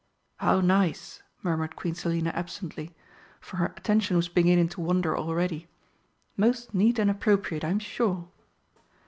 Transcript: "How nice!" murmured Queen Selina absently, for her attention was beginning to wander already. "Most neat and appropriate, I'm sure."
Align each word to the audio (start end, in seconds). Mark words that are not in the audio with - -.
"How 0.37 0.61
nice!" 0.61 1.21
murmured 1.43 1.75
Queen 1.75 1.93
Selina 1.93 2.31
absently, 2.31 2.95
for 3.39 3.57
her 3.57 3.67
attention 3.77 4.15
was 4.17 4.29
beginning 4.29 4.67
to 4.69 4.81
wander 4.81 5.15
already. 5.15 5.67
"Most 6.35 6.73
neat 6.73 6.97
and 6.97 7.11
appropriate, 7.11 7.63
I'm 7.63 7.77
sure." 7.77 8.27